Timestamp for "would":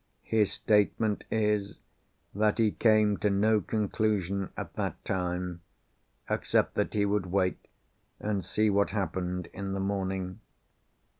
7.05-7.27